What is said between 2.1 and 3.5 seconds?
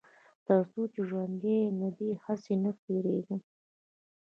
هڅې نه تېرېږم.